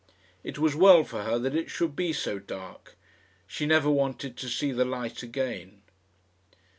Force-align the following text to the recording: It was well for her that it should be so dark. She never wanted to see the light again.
It 0.43 0.57
was 0.57 0.73
well 0.75 1.03
for 1.03 1.25
her 1.25 1.37
that 1.37 1.53
it 1.53 1.69
should 1.69 1.95
be 1.95 2.11
so 2.11 2.39
dark. 2.39 2.97
She 3.45 3.67
never 3.67 3.87
wanted 3.91 4.35
to 4.37 4.49
see 4.49 4.71
the 4.71 4.83
light 4.83 5.21
again. 5.21 5.83